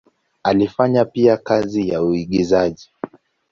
Alifanya 0.43 1.05
pia 1.05 1.37
kazi 1.37 1.89
ya 1.89 2.03
uigizaji. 2.03 2.89